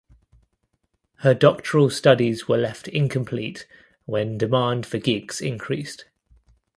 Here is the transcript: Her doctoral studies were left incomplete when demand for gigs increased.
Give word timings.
Her 1.17 1.35
doctoral 1.35 1.91
studies 1.91 2.47
were 2.47 2.57
left 2.57 2.87
incomplete 2.87 3.67
when 4.05 4.35
demand 4.39 4.87
for 4.87 4.97
gigs 4.97 5.39
increased. 5.39 6.05